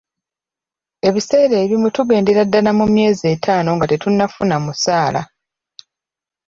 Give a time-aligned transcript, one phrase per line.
[1.07, 5.21] Ebiseera ebimu tugendera ddala mu myezi etaano nga tetunnafuna musaala.